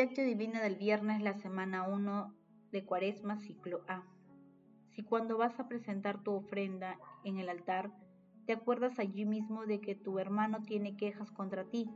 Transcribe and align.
Lectio 0.00 0.24
Divina 0.24 0.62
del 0.62 0.76
viernes, 0.76 1.20
la 1.20 1.34
semana 1.34 1.86
1 1.86 2.34
de 2.72 2.86
Cuaresma, 2.86 3.36
ciclo 3.36 3.82
A. 3.86 4.02
Si 4.92 5.02
cuando 5.02 5.36
vas 5.36 5.60
a 5.60 5.68
presentar 5.68 6.22
tu 6.22 6.32
ofrenda 6.32 6.98
en 7.22 7.36
el 7.36 7.50
altar, 7.50 7.92
te 8.46 8.54
acuerdas 8.54 8.98
allí 8.98 9.26
mismo 9.26 9.66
de 9.66 9.82
que 9.82 9.94
tu 9.94 10.18
hermano 10.18 10.62
tiene 10.62 10.96
quejas 10.96 11.30
contra 11.30 11.66
ti, 11.66 11.90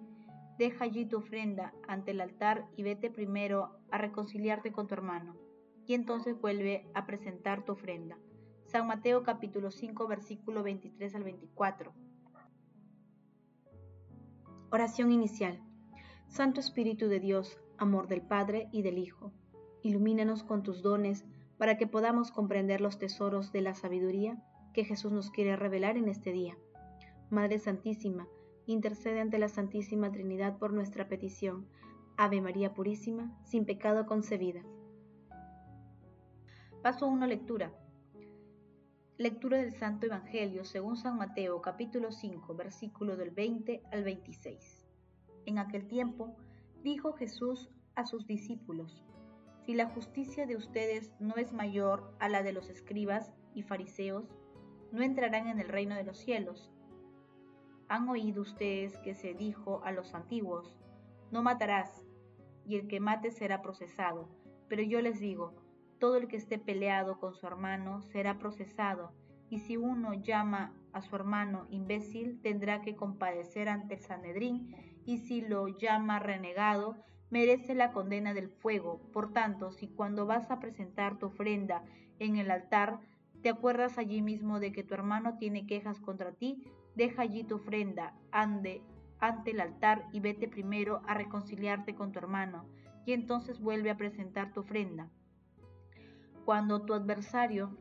deja 0.58 0.84
allí 0.84 1.06
tu 1.06 1.16
ofrenda 1.16 1.72
ante 1.88 2.10
el 2.10 2.20
altar 2.20 2.66
y 2.76 2.82
vete 2.82 3.10
primero 3.10 3.78
a 3.90 3.96
reconciliarte 3.96 4.70
con 4.70 4.86
tu 4.86 4.92
hermano, 4.92 5.38
y 5.86 5.94
entonces 5.94 6.38
vuelve 6.38 6.86
a 6.92 7.06
presentar 7.06 7.64
tu 7.64 7.72
ofrenda. 7.72 8.18
San 8.66 8.86
Mateo 8.86 9.22
capítulo 9.22 9.70
5 9.70 10.06
versículo 10.06 10.62
23 10.62 11.14
al 11.14 11.24
24. 11.24 11.94
Oración 14.70 15.10
inicial. 15.10 15.58
Santo 16.28 16.60
Espíritu 16.60 17.08
de 17.08 17.20
Dios, 17.20 17.60
amor 17.78 18.08
del 18.08 18.22
Padre 18.22 18.68
y 18.72 18.82
del 18.82 18.98
Hijo, 18.98 19.32
ilumínanos 19.82 20.42
con 20.42 20.62
tus 20.62 20.82
dones 20.82 21.24
para 21.58 21.76
que 21.76 21.86
podamos 21.86 22.30
comprender 22.30 22.80
los 22.80 22.98
tesoros 22.98 23.52
de 23.52 23.62
la 23.62 23.74
sabiduría 23.74 24.42
que 24.72 24.84
Jesús 24.84 25.12
nos 25.12 25.30
quiere 25.30 25.56
revelar 25.56 25.96
en 25.96 26.08
este 26.08 26.32
día. 26.32 26.56
Madre 27.30 27.58
Santísima, 27.58 28.26
intercede 28.66 29.20
ante 29.20 29.38
la 29.38 29.48
Santísima 29.48 30.10
Trinidad 30.10 30.58
por 30.58 30.72
nuestra 30.72 31.08
petición. 31.08 31.66
Ave 32.16 32.40
María 32.40 32.74
Purísima, 32.74 33.36
sin 33.44 33.64
pecado 33.64 34.06
concebida. 34.06 34.62
Paso 36.82 37.06
1. 37.06 37.26
Lectura. 37.26 37.72
Lectura 39.16 39.58
del 39.58 39.72
Santo 39.72 40.06
Evangelio 40.06 40.64
según 40.64 40.96
San 40.96 41.16
Mateo 41.16 41.62
capítulo 41.62 42.10
5 42.10 42.54
versículo 42.54 43.16
del 43.16 43.30
20 43.30 43.82
al 43.92 44.04
26. 44.04 44.84
En 45.46 45.58
aquel 45.58 45.86
tiempo 45.86 46.36
dijo 46.84 47.14
Jesús 47.14 47.70
a 47.96 48.04
sus 48.04 48.26
discípulos, 48.26 49.02
Si 49.64 49.74
la 49.74 49.86
justicia 49.86 50.46
de 50.46 50.54
ustedes 50.54 51.10
no 51.18 51.36
es 51.36 51.52
mayor 51.54 52.14
a 52.20 52.28
la 52.28 52.42
de 52.42 52.52
los 52.52 52.68
escribas 52.68 53.32
y 53.54 53.62
fariseos, 53.62 54.36
no 54.92 55.02
entrarán 55.02 55.48
en 55.48 55.58
el 55.58 55.68
reino 55.68 55.96
de 55.96 56.04
los 56.04 56.18
cielos. 56.18 56.70
Han 57.88 58.08
oído 58.10 58.42
ustedes 58.42 58.98
que 58.98 59.14
se 59.14 59.32
dijo 59.32 59.80
a 59.82 59.92
los 59.92 60.14
antiguos, 60.14 60.78
No 61.32 61.42
matarás, 61.42 62.04
y 62.66 62.76
el 62.76 62.86
que 62.86 63.00
mate 63.00 63.30
será 63.30 63.62
procesado. 63.62 64.28
Pero 64.68 64.82
yo 64.82 65.00
les 65.00 65.20
digo, 65.20 65.54
todo 65.98 66.16
el 66.16 66.28
que 66.28 66.36
esté 66.36 66.58
peleado 66.58 67.18
con 67.18 67.34
su 67.34 67.46
hermano 67.46 68.02
será 68.02 68.38
procesado, 68.38 69.12
y 69.48 69.60
si 69.60 69.78
uno 69.78 70.12
llama 70.12 70.74
a 70.92 71.00
su 71.00 71.16
hermano 71.16 71.66
imbécil, 71.70 72.40
tendrá 72.42 72.82
que 72.82 72.94
compadecer 72.94 73.70
ante 73.70 73.94
el 73.94 74.00
Sanedrín 74.00 74.93
y 75.06 75.18
si 75.18 75.40
lo 75.40 75.68
llama 75.68 76.18
renegado, 76.18 76.96
merece 77.30 77.74
la 77.74 77.92
condena 77.92 78.34
del 78.34 78.48
fuego. 78.48 79.00
Por 79.12 79.32
tanto, 79.32 79.72
si 79.72 79.88
cuando 79.88 80.26
vas 80.26 80.50
a 80.50 80.60
presentar 80.60 81.18
tu 81.18 81.26
ofrenda 81.26 81.82
en 82.18 82.36
el 82.36 82.50
altar, 82.50 83.00
te 83.42 83.48
acuerdas 83.50 83.98
allí 83.98 84.22
mismo 84.22 84.60
de 84.60 84.72
que 84.72 84.84
tu 84.84 84.94
hermano 84.94 85.36
tiene 85.38 85.66
quejas 85.66 86.00
contra 86.00 86.32
ti, 86.32 86.64
deja 86.94 87.22
allí 87.22 87.44
tu 87.44 87.56
ofrenda, 87.56 88.14
ande 88.30 88.82
ante 89.20 89.52
el 89.52 89.60
altar 89.60 90.06
y 90.12 90.20
vete 90.20 90.48
primero 90.48 91.02
a 91.06 91.14
reconciliarte 91.14 91.94
con 91.94 92.12
tu 92.12 92.18
hermano, 92.18 92.66
y 93.06 93.12
entonces 93.12 93.60
vuelve 93.60 93.90
a 93.90 93.96
presentar 93.96 94.52
tu 94.52 94.60
ofrenda. 94.60 95.10
Cuando 96.44 96.82
tu 96.82 96.94
adversario 96.94 97.76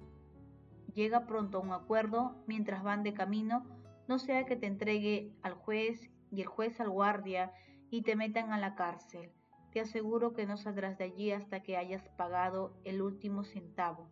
llega 0.93 1.25
pronto 1.25 1.57
a 1.57 1.61
un 1.61 1.73
acuerdo 1.73 2.35
mientras 2.47 2.83
van 2.83 3.03
de 3.03 3.13
camino, 3.13 3.65
no 4.07 4.19
sea 4.19 4.45
que 4.45 4.55
te 4.55 4.67
entregue 4.67 5.33
al 5.41 5.53
juez 5.53 6.09
y 6.33 6.41
el 6.41 6.47
juez 6.47 6.79
al 6.79 6.89
guardia 6.89 7.53
y 7.91 8.01
te 8.01 8.15
metan 8.15 8.51
a 8.51 8.57
la 8.57 8.75
cárcel. 8.75 9.31
Te 9.71 9.79
aseguro 9.79 10.33
que 10.33 10.45
no 10.47 10.57
saldrás 10.57 10.97
de 10.97 11.05
allí 11.05 11.31
hasta 11.31 11.61
que 11.61 11.77
hayas 11.77 12.09
pagado 12.09 12.73
el 12.83 13.01
último 13.01 13.43
centavo. 13.43 14.09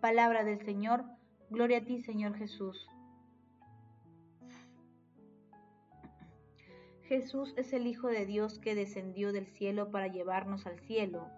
Palabra 0.00 0.44
del 0.44 0.60
Señor, 0.64 1.04
gloria 1.50 1.78
a 1.78 1.84
ti 1.84 2.00
Señor 2.00 2.34
Jesús. 2.36 2.88
Jesús 7.02 7.54
es 7.56 7.72
el 7.72 7.86
Hijo 7.86 8.08
de 8.08 8.26
Dios 8.26 8.58
que 8.58 8.74
descendió 8.74 9.32
del 9.32 9.46
cielo 9.46 9.90
para 9.90 10.08
llevarnos 10.08 10.66
al 10.66 10.80
cielo, 10.80 11.28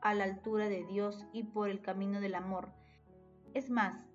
a 0.00 0.14
la 0.14 0.24
altura 0.24 0.68
de 0.68 0.84
Dios 0.84 1.26
y 1.32 1.42
por 1.42 1.68
el 1.68 1.82
camino 1.82 2.20
del 2.20 2.36
amor. 2.36 2.70
Es 3.52 3.68
más, 3.68 4.05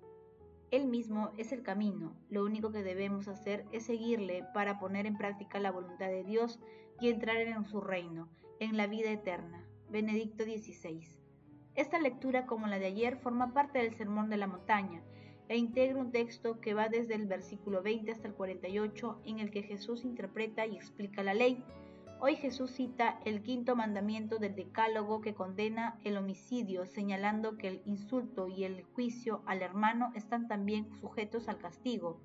él 0.72 0.86
mismo 0.86 1.32
es 1.36 1.52
el 1.52 1.62
camino, 1.62 2.16
lo 2.30 2.42
único 2.42 2.72
que 2.72 2.82
debemos 2.82 3.28
hacer 3.28 3.66
es 3.72 3.84
seguirle 3.84 4.46
para 4.54 4.78
poner 4.78 5.04
en 5.04 5.18
práctica 5.18 5.60
la 5.60 5.70
voluntad 5.70 6.08
de 6.08 6.24
Dios 6.24 6.58
y 6.98 7.10
entrar 7.10 7.36
en 7.36 7.66
su 7.66 7.82
reino, 7.82 8.30
en 8.58 8.78
la 8.78 8.86
vida 8.86 9.10
eterna. 9.10 9.68
Benedicto 9.90 10.44
XVI. 10.44 11.06
Esta 11.74 11.98
lectura, 12.00 12.46
como 12.46 12.66
la 12.68 12.78
de 12.78 12.86
ayer, 12.86 13.18
forma 13.18 13.52
parte 13.52 13.80
del 13.80 13.94
Sermón 13.94 14.30
de 14.30 14.38
la 14.38 14.46
Montaña 14.46 15.02
e 15.48 15.58
integra 15.58 16.00
un 16.00 16.10
texto 16.10 16.58
que 16.60 16.72
va 16.72 16.88
desde 16.88 17.16
el 17.16 17.26
versículo 17.26 17.82
20 17.82 18.10
hasta 18.10 18.28
el 18.28 18.34
48 18.34 19.20
en 19.26 19.40
el 19.40 19.50
que 19.50 19.62
Jesús 19.64 20.06
interpreta 20.06 20.64
y 20.64 20.74
explica 20.74 21.22
la 21.22 21.34
ley 21.34 21.62
Hoy 22.24 22.36
Jesús 22.36 22.70
cita 22.70 23.18
el 23.24 23.42
quinto 23.42 23.74
mandamiento 23.74 24.38
del 24.38 24.54
Decálogo 24.54 25.20
que 25.20 25.34
condena 25.34 25.98
el 26.04 26.16
homicidio, 26.16 26.86
señalando 26.86 27.58
que 27.58 27.66
el 27.66 27.82
insulto 27.84 28.46
y 28.46 28.62
el 28.62 28.84
juicio 28.84 29.42
al 29.44 29.60
hermano 29.60 30.12
están 30.14 30.46
también 30.46 30.88
sujetos 31.00 31.48
al 31.48 31.58
castigo. 31.58 32.20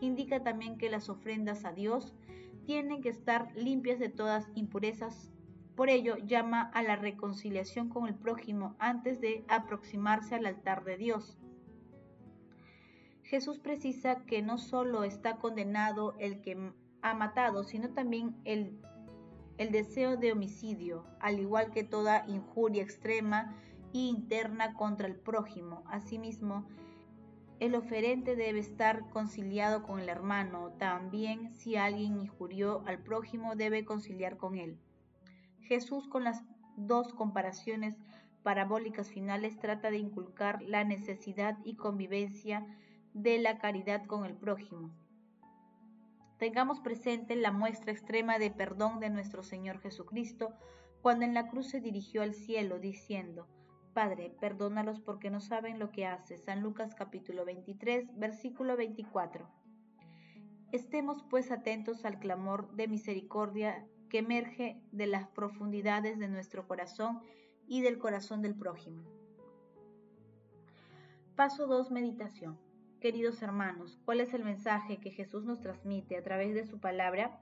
Indica 0.00 0.42
también 0.42 0.78
que 0.78 0.88
las 0.88 1.10
ofrendas 1.10 1.66
a 1.66 1.72
Dios 1.72 2.14
tienen 2.64 3.02
que 3.02 3.10
estar 3.10 3.54
limpias 3.54 3.98
de 3.98 4.08
todas 4.08 4.50
impurezas. 4.54 5.30
Por 5.76 5.90
ello 5.90 6.16
llama 6.16 6.70
a 6.72 6.82
la 6.82 6.96
reconciliación 6.96 7.90
con 7.90 8.08
el 8.08 8.14
prójimo 8.14 8.74
antes 8.78 9.20
de 9.20 9.44
aproximarse 9.48 10.34
al 10.34 10.46
altar 10.46 10.82
de 10.82 10.96
Dios. 10.96 11.36
Jesús 13.22 13.58
precisa 13.58 14.24
que 14.24 14.40
no 14.40 14.56
solo 14.56 15.04
está 15.04 15.36
condenado 15.36 16.14
el 16.18 16.40
que 16.40 16.72
ha 17.02 17.12
matado, 17.12 17.64
sino 17.64 17.90
también 17.90 18.34
el 18.44 18.80
el 19.58 19.70
deseo 19.70 20.16
de 20.16 20.32
homicidio, 20.32 21.04
al 21.20 21.38
igual 21.38 21.70
que 21.70 21.84
toda 21.84 22.24
injuria 22.26 22.82
extrema 22.82 23.54
e 23.92 23.98
interna 23.98 24.74
contra 24.74 25.06
el 25.06 25.16
prójimo. 25.16 25.82
Asimismo, 25.86 26.66
el 27.60 27.74
oferente 27.74 28.34
debe 28.34 28.58
estar 28.58 29.08
conciliado 29.10 29.82
con 29.82 30.00
el 30.00 30.08
hermano. 30.08 30.72
También 30.78 31.54
si 31.54 31.76
alguien 31.76 32.16
injurió 32.16 32.82
al 32.86 32.98
prójimo 32.98 33.54
debe 33.54 33.84
conciliar 33.84 34.36
con 34.36 34.56
él. 34.56 34.78
Jesús 35.60 36.08
con 36.08 36.24
las 36.24 36.42
dos 36.76 37.12
comparaciones 37.12 37.96
parabólicas 38.42 39.10
finales 39.10 39.58
trata 39.60 39.90
de 39.90 39.98
inculcar 39.98 40.60
la 40.62 40.82
necesidad 40.82 41.56
y 41.64 41.76
convivencia 41.76 42.66
de 43.14 43.38
la 43.38 43.58
caridad 43.58 44.06
con 44.06 44.24
el 44.24 44.34
prójimo 44.34 44.90
tengamos 46.42 46.80
presente 46.80 47.36
la 47.36 47.52
muestra 47.52 47.92
extrema 47.92 48.36
de 48.40 48.50
perdón 48.50 48.98
de 48.98 49.10
nuestro 49.10 49.44
Señor 49.44 49.78
Jesucristo 49.78 50.52
cuando 51.00 51.24
en 51.24 51.34
la 51.34 51.46
cruz 51.46 51.68
se 51.68 51.80
dirigió 51.80 52.22
al 52.22 52.34
cielo 52.34 52.80
diciendo, 52.80 53.46
Padre, 53.94 54.34
perdónalos 54.40 55.00
porque 55.00 55.30
no 55.30 55.40
saben 55.40 55.78
lo 55.78 55.92
que 55.92 56.04
hace. 56.04 56.38
San 56.38 56.60
Lucas 56.60 56.96
capítulo 56.96 57.44
23, 57.44 58.18
versículo 58.18 58.76
24. 58.76 59.48
Estemos 60.72 61.22
pues 61.30 61.52
atentos 61.52 62.04
al 62.04 62.18
clamor 62.18 62.74
de 62.74 62.88
misericordia 62.88 63.86
que 64.10 64.18
emerge 64.18 64.82
de 64.90 65.06
las 65.06 65.28
profundidades 65.28 66.18
de 66.18 66.26
nuestro 66.26 66.66
corazón 66.66 67.20
y 67.68 67.82
del 67.82 68.00
corazón 68.00 68.42
del 68.42 68.56
prójimo. 68.56 69.04
Paso 71.36 71.68
2. 71.68 71.92
Meditación. 71.92 72.71
Queridos 73.02 73.42
hermanos, 73.42 73.98
¿cuál 74.04 74.20
es 74.20 74.32
el 74.32 74.44
mensaje 74.44 75.00
que 75.00 75.10
Jesús 75.10 75.44
nos 75.44 75.58
transmite 75.58 76.16
a 76.16 76.22
través 76.22 76.54
de 76.54 76.64
su 76.64 76.78
palabra? 76.78 77.40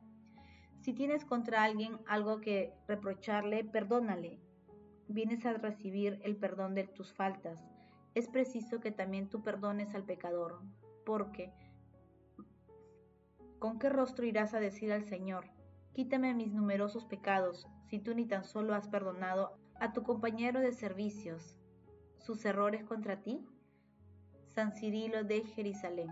Si 0.81 0.95
tienes 0.95 1.27
contra 1.27 1.65
alguien 1.65 1.99
algo 2.07 2.41
que 2.41 2.73
reprocharle, 2.89 3.63
perdónale. 3.63 4.41
Vienes 5.07 5.45
a 5.45 5.53
recibir 5.53 6.19
el 6.25 6.39
perdón 6.39 6.75
de 6.75 6.85
tus 6.85 7.13
faltas. 7.13 7.63
Es 8.15 8.27
preciso 8.27 8.81
que 8.81 8.91
también 8.91 9.29
tú 9.29 9.43
perdones 9.43 9.95
al 9.95 10.05
pecador, 10.05 10.63
porque 11.05 11.53
¿con 13.59 13.79
qué 13.79 13.91
rostro 13.91 14.25
irás 14.25 14.55
a 14.55 14.61
decir 14.61 14.91
al 14.95 15.05
Señor, 15.05 15.45
quítame 15.93 16.33
mis 16.33 16.55
numerosos 16.55 17.05
pecados, 17.05 17.69
si 17.85 17.99
tú 17.99 18.15
ni 18.15 18.25
tan 18.25 18.45
solo 18.45 18.75
has 18.75 18.89
perdonado 18.89 19.59
a 19.79 19.93
tu 19.93 20.05
compañero 20.05 20.61
de 20.61 20.73
servicios 20.73 21.59
sus 22.17 22.47
errores 22.47 22.83
contra 22.83 23.21
ti? 23.21 23.47
San 24.55 24.73
Cirilo 24.73 25.25
de 25.25 25.43
Jerusalén. 25.43 26.09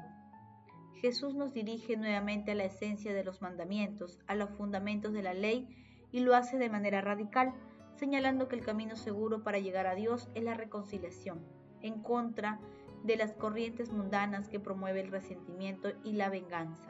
Jesús 1.00 1.34
nos 1.34 1.52
dirige 1.52 1.96
nuevamente 1.96 2.52
a 2.52 2.54
la 2.54 2.64
esencia 2.64 3.12
de 3.12 3.24
los 3.24 3.40
mandamientos, 3.42 4.18
a 4.26 4.34
los 4.34 4.50
fundamentos 4.50 5.12
de 5.12 5.22
la 5.22 5.34
ley, 5.34 5.68
y 6.10 6.20
lo 6.20 6.34
hace 6.34 6.58
de 6.58 6.70
manera 6.70 7.00
radical, 7.00 7.52
señalando 7.96 8.48
que 8.48 8.56
el 8.56 8.64
camino 8.64 8.96
seguro 8.96 9.42
para 9.42 9.58
llegar 9.58 9.86
a 9.86 9.94
Dios 9.94 10.28
es 10.34 10.42
la 10.42 10.54
reconciliación, 10.54 11.44
en 11.82 12.02
contra 12.02 12.60
de 13.04 13.16
las 13.16 13.32
corrientes 13.34 13.92
mundanas 13.92 14.48
que 14.48 14.60
promueve 14.60 15.00
el 15.00 15.10
resentimiento 15.10 15.90
y 16.04 16.12
la 16.12 16.30
venganza. 16.30 16.86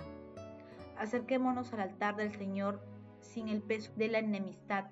Acerquémonos 0.97 1.73
al 1.73 1.81
altar 1.81 2.17
del 2.17 2.33
Señor 2.33 2.83
sin 3.21 3.49
el 3.49 3.63
peso 3.63 3.93
de 3.97 4.09
la 4.09 4.19
enemistad, 4.19 4.87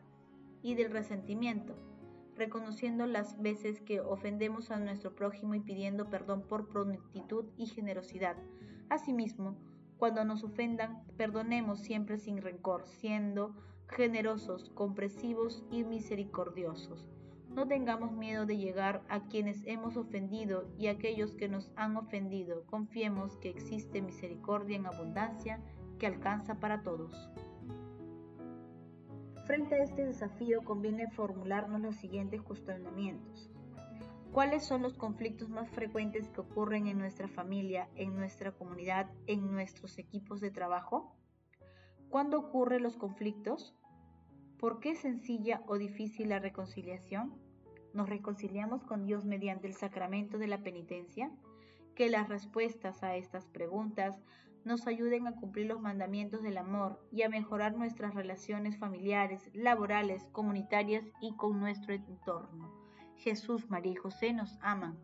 y 0.62 0.74
del 0.74 0.90
resentimiento, 0.90 1.76
reconociendo 2.36 3.06
las 3.06 3.40
veces 3.40 3.80
que 3.80 4.00
ofendemos 4.00 4.70
a 4.70 4.78
nuestro 4.78 5.14
prójimo 5.14 5.54
y 5.54 5.60
pidiendo 5.60 6.10
perdón 6.10 6.42
por 6.42 6.68
prontitud 6.68 7.46
y 7.56 7.66
generosidad. 7.66 8.36
Asimismo, 8.88 9.56
cuando 9.98 10.24
nos 10.24 10.44
ofendan, 10.44 11.02
perdonemos 11.16 11.80
siempre 11.80 12.18
sin 12.18 12.42
rencor, 12.42 12.86
siendo 12.86 13.54
generosos, 13.88 14.70
comprensivos 14.70 15.64
y 15.70 15.84
misericordiosos. 15.84 17.08
No 17.48 17.66
tengamos 17.66 18.12
miedo 18.12 18.44
de 18.44 18.58
llegar 18.58 19.02
a 19.08 19.28
quienes 19.28 19.62
hemos 19.66 19.96
ofendido 19.96 20.68
y 20.78 20.88
a 20.88 20.92
aquellos 20.92 21.34
que 21.36 21.48
nos 21.48 21.70
han 21.76 21.96
ofendido. 21.96 22.66
Confiemos 22.66 23.38
que 23.38 23.48
existe 23.48 24.02
misericordia 24.02 24.76
en 24.76 24.86
abundancia 24.86 25.60
que 25.98 26.06
alcanza 26.06 26.56
para 26.60 26.82
todos. 26.82 27.30
Frente 29.46 29.76
a 29.76 29.84
este 29.84 30.04
desafío 30.04 30.64
conviene 30.64 31.08
formularnos 31.08 31.80
los 31.80 31.94
siguientes 31.94 32.42
cuestionamientos. 32.42 33.48
¿Cuáles 34.32 34.66
son 34.66 34.82
los 34.82 34.94
conflictos 34.94 35.48
más 35.48 35.70
frecuentes 35.70 36.28
que 36.28 36.40
ocurren 36.40 36.88
en 36.88 36.98
nuestra 36.98 37.28
familia, 37.28 37.88
en 37.94 38.16
nuestra 38.16 38.50
comunidad, 38.50 39.08
en 39.28 39.52
nuestros 39.52 39.98
equipos 39.98 40.40
de 40.40 40.50
trabajo? 40.50 41.16
¿Cuándo 42.10 42.40
ocurren 42.40 42.82
los 42.82 42.96
conflictos? 42.96 43.76
¿Por 44.58 44.80
qué 44.80 44.90
es 44.90 44.98
sencilla 44.98 45.62
o 45.68 45.78
difícil 45.78 46.30
la 46.30 46.40
reconciliación? 46.40 47.32
¿Nos 47.94 48.08
reconciliamos 48.08 48.82
con 48.82 49.06
Dios 49.06 49.24
mediante 49.24 49.68
el 49.68 49.74
sacramento 49.74 50.38
de 50.38 50.48
la 50.48 50.58
penitencia? 50.58 51.30
Que 51.94 52.10
las 52.10 52.28
respuestas 52.28 53.04
a 53.04 53.14
estas 53.14 53.46
preguntas 53.46 54.20
nos 54.66 54.88
ayuden 54.88 55.28
a 55.28 55.36
cumplir 55.36 55.66
los 55.66 55.80
mandamientos 55.80 56.42
del 56.42 56.58
amor 56.58 57.00
y 57.12 57.22
a 57.22 57.28
mejorar 57.28 57.76
nuestras 57.76 58.16
relaciones 58.16 58.76
familiares, 58.76 59.48
laborales, 59.54 60.26
comunitarias 60.32 61.04
y 61.20 61.36
con 61.36 61.60
nuestro 61.60 61.94
entorno. 61.94 62.74
Jesús, 63.14 63.70
María 63.70 63.92
y 63.92 63.94
José 63.94 64.32
nos 64.32 64.58
aman. 64.60 64.98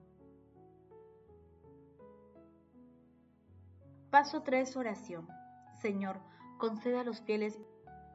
Paso 4.10 4.42
3. 4.42 4.76
Oración. 4.76 5.28
Señor, 5.80 6.18
conceda 6.58 7.02
a 7.02 7.04
los 7.04 7.20
fieles 7.20 7.56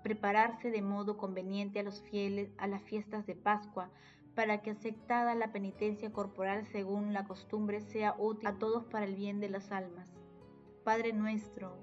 prepararse 0.03 0.69
de 0.69 0.81
modo 0.81 1.15
conveniente 1.15 1.79
a 1.79 1.83
los 1.83 2.01
fieles 2.01 2.51
a 2.57 2.67
las 2.67 2.83
fiestas 2.83 3.25
de 3.25 3.35
Pascua, 3.35 3.89
para 4.35 4.61
que 4.61 4.71
aceptada 4.71 5.33
la 5.33 5.53
penitencia 5.53 6.11
corporal 6.11 6.65
según 6.67 7.13
la 7.13 7.23
costumbre 7.23 7.79
sea 7.79 8.15
útil 8.19 8.47
a 8.47 8.59
todos 8.59 8.83
para 8.85 9.05
el 9.05 9.15
bien 9.15 9.39
de 9.39 9.49
las 9.49 9.71
almas. 9.71 10.26
Padre 10.87 11.11
nuestro, 11.11 11.75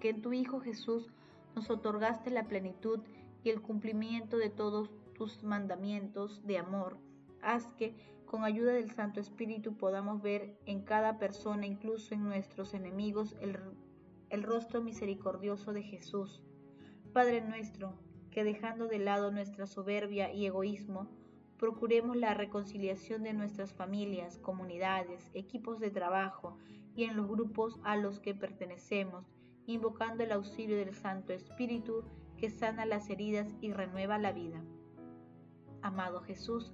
que 0.00 0.08
en 0.08 0.20
tu 0.20 0.32
Hijo 0.32 0.58
Jesús 0.58 1.12
nos 1.54 1.70
otorgaste 1.70 2.30
la 2.30 2.48
plenitud 2.48 2.98
y 3.44 3.50
el 3.50 3.62
cumplimiento 3.62 4.36
de 4.36 4.50
todos 4.50 4.90
tus 5.14 5.44
mandamientos 5.44 6.44
de 6.44 6.58
amor, 6.58 6.98
haz 7.40 7.72
que, 7.74 7.94
con 8.26 8.42
ayuda 8.42 8.72
del 8.72 8.90
Santo 8.90 9.20
Espíritu, 9.20 9.76
podamos 9.76 10.22
ver 10.22 10.58
en 10.66 10.82
cada 10.82 11.20
persona, 11.20 11.66
incluso 11.66 12.12
en 12.12 12.24
nuestros 12.24 12.74
enemigos, 12.74 13.36
el, 13.40 13.56
el 14.28 14.42
rostro 14.42 14.82
misericordioso 14.82 15.72
de 15.72 15.84
Jesús. 15.84 16.42
Padre 17.12 17.42
nuestro, 17.42 17.94
que 18.32 18.42
dejando 18.42 18.88
de 18.88 18.98
lado 18.98 19.30
nuestra 19.30 19.68
soberbia 19.68 20.34
y 20.34 20.46
egoísmo, 20.46 21.06
procuremos 21.60 22.16
la 22.16 22.34
reconciliación 22.34 23.22
de 23.22 23.34
nuestras 23.34 23.72
familias, 23.72 24.38
comunidades, 24.38 25.30
equipos 25.32 25.78
de 25.78 25.92
trabajo 25.92 26.56
en 27.04 27.16
los 27.16 27.28
grupos 27.28 27.78
a 27.84 27.96
los 27.96 28.20
que 28.20 28.34
pertenecemos, 28.34 29.26
invocando 29.66 30.22
el 30.22 30.32
auxilio 30.32 30.76
del 30.76 30.94
Santo 30.94 31.32
Espíritu 31.32 32.04
que 32.36 32.50
sana 32.50 32.86
las 32.86 33.10
heridas 33.10 33.54
y 33.60 33.72
renueva 33.72 34.18
la 34.18 34.32
vida. 34.32 34.62
Amado 35.82 36.20
Jesús, 36.20 36.72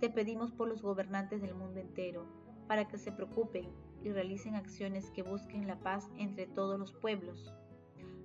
te 0.00 0.10
pedimos 0.10 0.52
por 0.52 0.68
los 0.68 0.82
gobernantes 0.82 1.42
del 1.42 1.54
mundo 1.54 1.80
entero, 1.80 2.26
para 2.66 2.88
que 2.88 2.98
se 2.98 3.12
preocupen 3.12 3.68
y 4.02 4.10
realicen 4.10 4.54
acciones 4.54 5.10
que 5.10 5.22
busquen 5.22 5.66
la 5.66 5.78
paz 5.80 6.10
entre 6.16 6.46
todos 6.46 6.78
los 6.78 6.92
pueblos. 6.92 7.52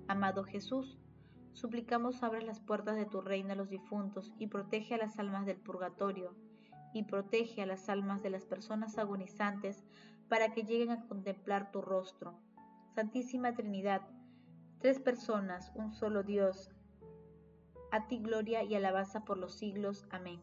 Amado 0.08 0.44
Jesús, 0.44 0.98
Suplicamos 1.58 2.22
abra 2.22 2.40
las 2.40 2.60
puertas 2.60 2.94
de 2.94 3.04
tu 3.04 3.20
reino 3.20 3.52
a 3.52 3.56
los 3.56 3.68
difuntos 3.68 4.32
y 4.38 4.46
protege 4.46 4.94
a 4.94 4.98
las 4.98 5.18
almas 5.18 5.44
del 5.44 5.56
purgatorio 5.56 6.36
y 6.94 7.02
protege 7.02 7.62
a 7.62 7.66
las 7.66 7.88
almas 7.88 8.22
de 8.22 8.30
las 8.30 8.44
personas 8.44 8.96
agonizantes 8.96 9.84
para 10.28 10.52
que 10.52 10.62
lleguen 10.62 10.90
a 10.90 11.06
contemplar 11.06 11.70
tu 11.70 11.80
rostro. 11.80 12.38
Santísima 12.94 13.54
Trinidad, 13.54 14.02
tres 14.80 14.98
personas, 14.98 15.72
un 15.74 15.92
solo 15.92 16.22
Dios, 16.22 16.70
a 17.90 18.06
ti 18.06 18.18
gloria 18.18 18.62
y 18.62 18.74
alabanza 18.74 19.24
por 19.24 19.38
los 19.38 19.54
siglos. 19.54 20.06
Amén. 20.10 20.42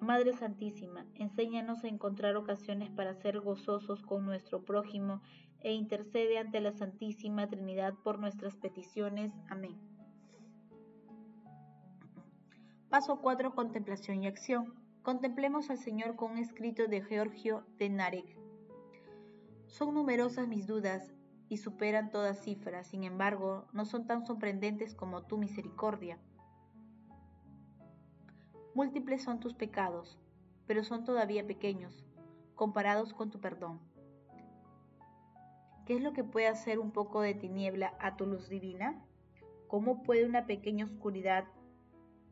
Madre 0.00 0.32
Santísima, 0.32 1.06
enséñanos 1.14 1.82
a 1.82 1.88
encontrar 1.88 2.36
ocasiones 2.36 2.90
para 2.90 3.14
ser 3.14 3.40
gozosos 3.40 4.02
con 4.02 4.24
nuestro 4.24 4.64
prójimo 4.64 5.22
e 5.60 5.72
intercede 5.72 6.38
ante 6.38 6.60
la 6.60 6.72
Santísima 6.72 7.48
Trinidad 7.48 7.94
por 8.04 8.18
nuestras 8.20 8.56
peticiones. 8.56 9.32
Amén. 9.48 9.76
Paso 12.90 13.20
4. 13.20 13.54
Contemplación 13.54 14.22
y 14.22 14.28
acción. 14.28 14.87
Contemplemos 15.02 15.70
al 15.70 15.78
Señor 15.78 16.16
con 16.16 16.32
un 16.32 16.38
escrito 16.38 16.86
de 16.86 17.02
Georgio 17.02 17.64
de 17.78 17.88
Narek. 17.88 18.38
Son 19.66 19.94
numerosas 19.94 20.48
mis 20.48 20.66
dudas 20.66 21.14
y 21.48 21.58
superan 21.58 22.10
toda 22.10 22.34
cifra, 22.34 22.84
sin 22.84 23.04
embargo, 23.04 23.66
no 23.72 23.84
son 23.84 24.06
tan 24.06 24.26
sorprendentes 24.26 24.94
como 24.94 25.22
tu 25.22 25.38
misericordia. 25.38 26.18
Múltiples 28.74 29.22
son 29.22 29.40
tus 29.40 29.54
pecados, 29.54 30.18
pero 30.66 30.84
son 30.84 31.04
todavía 31.04 31.46
pequeños, 31.46 32.04
comparados 32.54 33.14
con 33.14 33.30
tu 33.30 33.40
perdón. 33.40 33.80
¿Qué 35.86 35.96
es 35.96 36.02
lo 36.02 36.12
que 36.12 36.22
puede 36.22 36.48
hacer 36.48 36.78
un 36.78 36.90
poco 36.90 37.22
de 37.22 37.34
tiniebla 37.34 37.94
a 37.98 38.16
tu 38.16 38.26
luz 38.26 38.50
divina? 38.50 39.02
¿Cómo 39.68 40.02
puede 40.02 40.26
una 40.26 40.44
pequeña 40.44 40.84
oscuridad 40.84 41.44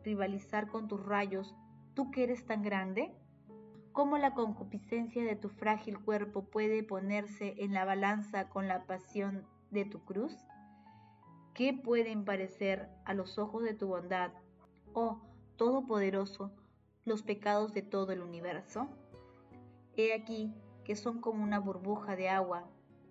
rivalizar 0.04 0.68
con 0.68 0.88
tus 0.88 1.04
rayos, 1.04 1.56
tú 1.96 2.10
que 2.10 2.22
eres 2.22 2.44
tan 2.44 2.62
grande? 2.62 3.10
¿Cómo 3.92 4.18
la 4.18 4.34
concupiscencia 4.34 5.24
de 5.24 5.34
tu 5.34 5.48
frágil 5.48 5.98
cuerpo 5.98 6.44
puede 6.44 6.82
ponerse 6.82 7.54
en 7.56 7.72
la 7.72 7.86
balanza 7.86 8.50
con 8.50 8.68
la 8.68 8.84
pasión 8.86 9.46
de 9.70 9.86
tu 9.86 10.04
cruz? 10.04 10.36
¿Qué 11.54 11.72
pueden 11.72 12.26
parecer 12.26 12.90
a 13.06 13.14
los 13.14 13.38
ojos 13.38 13.64
de 13.64 13.72
tu 13.72 13.88
bondad, 13.88 14.30
oh 14.92 15.22
Todopoderoso, 15.56 16.52
los 17.06 17.22
pecados 17.22 17.72
de 17.72 17.80
todo 17.80 18.12
el 18.12 18.20
universo? 18.20 18.88
He 19.96 20.12
aquí 20.12 20.52
que 20.84 20.96
son 20.96 21.22
como 21.22 21.42
una 21.42 21.58
burbuja 21.58 22.14
de 22.14 22.28
agua 22.28 22.68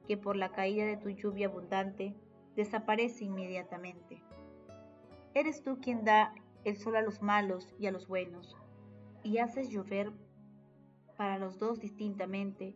que 0.07 0.15
por 0.15 0.35
la 0.35 0.51
caída 0.51 0.85
de 0.85 0.97
tu 0.97 1.09
lluvia 1.09 1.47
abundante 1.47 2.15
desaparece 2.55 3.25
inmediatamente. 3.25 4.21
Eres 5.33 5.63
tú 5.63 5.79
quien 5.81 6.05
da 6.05 6.35
el 6.63 6.77
sol 6.77 6.95
a 6.95 7.01
los 7.01 7.23
malos 7.23 7.73
y 7.79 7.87
a 7.87 7.91
los 7.91 8.07
buenos, 8.07 8.55
y 9.25 9.39
haces 9.39 9.69
llover 9.69 10.13
para 11.17 11.39
los 11.39 11.57
dos 11.57 11.79
distintamente. 11.79 12.75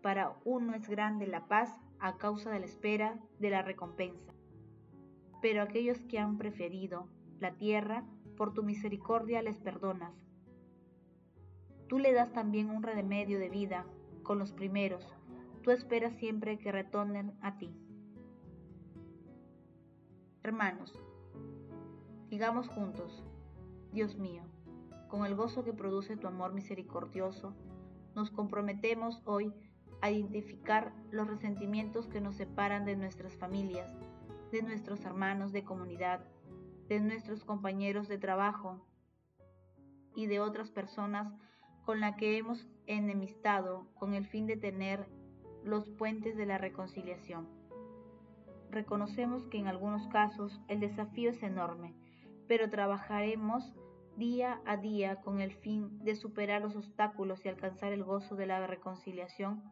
Para 0.00 0.38
uno 0.44 0.74
es 0.74 0.88
grande 0.88 1.26
la 1.26 1.48
paz 1.48 1.76
a 1.98 2.16
causa 2.16 2.50
de 2.50 2.60
la 2.60 2.66
espera 2.66 3.18
de 3.40 3.50
la 3.50 3.62
recompensa. 3.62 4.32
Pero 5.42 5.60
aquellos 5.60 5.98
que 6.02 6.20
han 6.20 6.38
preferido 6.38 7.08
la 7.40 7.56
tierra, 7.56 8.04
por 8.36 8.54
tu 8.54 8.62
misericordia 8.62 9.42
les 9.42 9.58
perdonas. 9.58 10.14
Tú 11.88 11.98
le 11.98 12.12
das 12.12 12.32
también 12.32 12.70
un 12.70 12.84
remedio 12.84 13.40
de 13.40 13.48
vida 13.48 13.84
con 14.22 14.38
los 14.38 14.52
primeros, 14.52 15.04
tú 15.62 15.72
esperas 15.72 16.14
siempre 16.14 16.58
que 16.58 16.70
retornen 16.70 17.32
a 17.40 17.58
ti. 17.58 17.74
Hermanos, 20.44 20.96
digamos 22.28 22.68
juntos, 22.68 23.24
Dios 23.92 24.16
mío, 24.16 24.44
con 25.08 25.24
el 25.26 25.34
gozo 25.34 25.64
que 25.64 25.72
produce 25.72 26.16
tu 26.16 26.26
amor 26.26 26.52
misericordioso, 26.52 27.54
nos 28.14 28.30
comprometemos 28.30 29.22
hoy 29.24 29.52
a 30.00 30.10
identificar 30.10 30.92
los 31.10 31.26
resentimientos 31.26 32.06
que 32.08 32.20
nos 32.20 32.36
separan 32.36 32.84
de 32.84 32.96
nuestras 32.96 33.36
familias, 33.36 33.90
de 34.52 34.62
nuestros 34.62 35.04
hermanos 35.04 35.52
de 35.52 35.64
comunidad, 35.64 36.24
de 36.88 37.00
nuestros 37.00 37.44
compañeros 37.44 38.08
de 38.08 38.18
trabajo 38.18 38.86
y 40.14 40.26
de 40.26 40.40
otras 40.40 40.70
personas 40.70 41.32
con 41.84 42.00
las 42.00 42.16
que 42.16 42.36
hemos 42.36 42.66
enemistado 42.86 43.86
con 43.94 44.14
el 44.14 44.26
fin 44.26 44.46
de 44.46 44.56
tener 44.56 45.06
los 45.64 45.88
puentes 45.90 46.36
de 46.36 46.46
la 46.46 46.58
reconciliación. 46.58 47.48
Reconocemos 48.70 49.46
que 49.46 49.58
en 49.58 49.66
algunos 49.66 50.06
casos 50.08 50.60
el 50.68 50.80
desafío 50.80 51.30
es 51.30 51.42
enorme, 51.42 51.94
pero 52.46 52.70
trabajaremos 52.70 53.74
día 54.18 54.60
a 54.66 54.76
día 54.76 55.20
con 55.20 55.40
el 55.40 55.52
fin 55.52 56.02
de 56.04 56.16
superar 56.16 56.60
los 56.60 56.74
obstáculos 56.74 57.44
y 57.44 57.48
alcanzar 57.48 57.92
el 57.92 58.02
gozo 58.02 58.34
de 58.34 58.46
la 58.46 58.66
reconciliación 58.66 59.62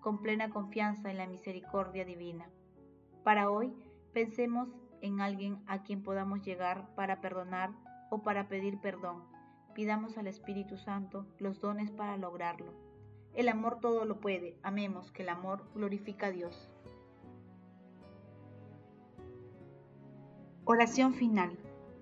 con 0.00 0.22
plena 0.22 0.48
confianza 0.50 1.10
en 1.10 1.18
la 1.18 1.26
misericordia 1.26 2.04
divina. 2.04 2.48
Para 3.22 3.50
hoy, 3.50 3.72
pensemos 4.14 4.68
en 5.02 5.20
alguien 5.20 5.62
a 5.66 5.82
quien 5.82 6.02
podamos 6.02 6.42
llegar 6.42 6.94
para 6.94 7.20
perdonar 7.20 7.70
o 8.10 8.22
para 8.22 8.48
pedir 8.48 8.80
perdón. 8.80 9.24
Pidamos 9.74 10.16
al 10.16 10.26
Espíritu 10.26 10.78
Santo 10.78 11.26
los 11.38 11.60
dones 11.60 11.90
para 11.90 12.16
lograrlo. 12.16 12.72
El 13.34 13.48
amor 13.48 13.78
todo 13.80 14.04
lo 14.04 14.20
puede. 14.20 14.56
Amemos 14.62 15.12
que 15.12 15.22
el 15.22 15.28
amor 15.28 15.70
glorifica 15.74 16.26
a 16.26 16.30
Dios. 16.30 16.70
Oración 20.64 21.14
final. 21.14 21.58